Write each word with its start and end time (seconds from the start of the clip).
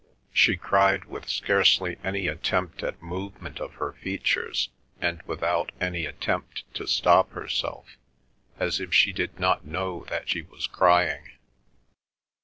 She 0.33 0.57
cried 0.57 1.05
with 1.05 1.29
scarcely 1.29 1.99
any 2.03 2.25
attempt 2.25 2.81
at 2.81 3.03
movement 3.03 3.59
of 3.59 3.75
her 3.75 3.93
features, 3.93 4.69
and 4.99 5.21
without 5.27 5.71
any 5.79 6.07
attempt 6.07 6.63
to 6.73 6.87
stop 6.87 7.33
herself, 7.33 7.97
as 8.57 8.79
if 8.79 8.95
she 8.95 9.13
did 9.13 9.39
not 9.39 9.63
know 9.67 10.05
that 10.09 10.27
she 10.27 10.41
was 10.41 10.65
crying. 10.65 11.33